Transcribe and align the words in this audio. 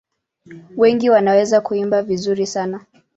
Wengi 0.77 1.09
wanaweza 1.09 1.61
kuimba 1.61 2.03
vizuri 2.03 2.47
sana. 2.47 2.85